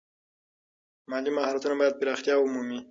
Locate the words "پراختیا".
1.99-2.35